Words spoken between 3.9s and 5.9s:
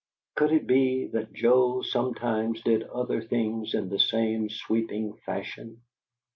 same sweeping fashion?